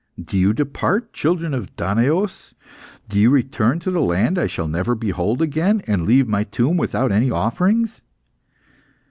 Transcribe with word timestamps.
do 0.19 0.35
you 0.35 0.51
depart, 0.51 1.13
children 1.13 1.53
of 1.53 1.75
Danaos? 1.75 2.55
do 3.07 3.19
you 3.19 3.29
return 3.29 3.77
to 3.81 3.91
the 3.91 4.01
land 4.01 4.39
I 4.39 4.47
shall 4.47 4.67
never 4.67 4.95
behold 4.95 5.43
again, 5.43 5.83
and 5.85 6.07
leave 6.07 6.27
my 6.27 6.43
tomb 6.43 6.75
without 6.75 7.11
any 7.11 7.29
offerings?" 7.29 8.01